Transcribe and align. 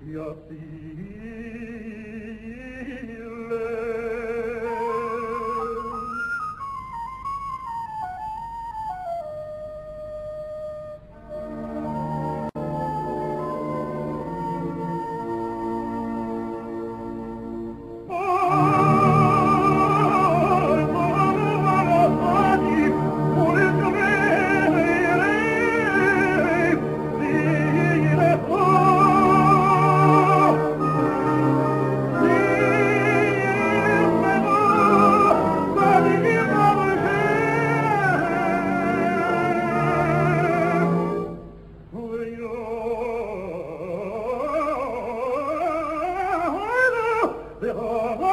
Yossi. 0.00 0.89
Oh, 47.62 48.29